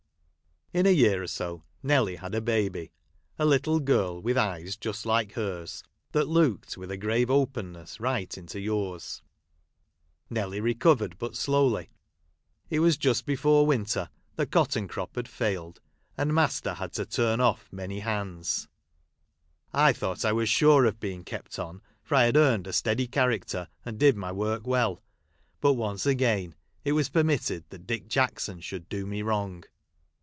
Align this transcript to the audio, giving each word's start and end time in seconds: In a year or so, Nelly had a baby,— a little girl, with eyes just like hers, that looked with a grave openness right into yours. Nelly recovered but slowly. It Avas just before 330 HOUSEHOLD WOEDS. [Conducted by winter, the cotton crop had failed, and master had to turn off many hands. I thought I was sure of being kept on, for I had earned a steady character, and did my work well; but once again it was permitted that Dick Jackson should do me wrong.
In 0.73 0.85
a 0.85 0.89
year 0.91 1.21
or 1.21 1.27
so, 1.27 1.65
Nelly 1.83 2.15
had 2.15 2.33
a 2.33 2.39
baby,— 2.39 2.93
a 3.37 3.43
little 3.45 3.81
girl, 3.81 4.21
with 4.21 4.37
eyes 4.37 4.77
just 4.77 5.05
like 5.05 5.33
hers, 5.33 5.83
that 6.13 6.29
looked 6.29 6.77
with 6.77 6.89
a 6.91 6.95
grave 6.95 7.29
openness 7.29 7.99
right 7.99 8.37
into 8.37 8.57
yours. 8.57 9.21
Nelly 10.29 10.61
recovered 10.61 11.17
but 11.17 11.35
slowly. 11.35 11.89
It 12.69 12.77
Avas 12.79 12.97
just 12.97 13.25
before 13.25 13.65
330 13.65 13.65
HOUSEHOLD 13.67 13.67
WOEDS. 13.67 13.93
[Conducted 14.15 14.15
by 14.15 14.37
winter, 14.37 14.37
the 14.37 14.47
cotton 14.49 14.87
crop 14.87 15.15
had 15.17 15.27
failed, 15.27 15.81
and 16.17 16.33
master 16.33 16.73
had 16.75 16.93
to 16.93 17.05
turn 17.05 17.41
off 17.41 17.67
many 17.69 17.99
hands. 17.99 18.69
I 19.73 19.91
thought 19.91 20.23
I 20.23 20.31
was 20.31 20.47
sure 20.47 20.85
of 20.85 21.01
being 21.01 21.25
kept 21.25 21.59
on, 21.59 21.81
for 22.01 22.15
I 22.15 22.23
had 22.23 22.37
earned 22.37 22.65
a 22.65 22.71
steady 22.71 23.07
character, 23.07 23.67
and 23.83 23.99
did 23.99 24.15
my 24.15 24.31
work 24.31 24.65
well; 24.65 25.01
but 25.59 25.73
once 25.73 26.05
again 26.05 26.55
it 26.85 26.93
was 26.93 27.09
permitted 27.09 27.65
that 27.71 27.85
Dick 27.87 28.07
Jackson 28.07 28.61
should 28.61 28.87
do 28.87 29.05
me 29.05 29.21
wrong. 29.21 29.65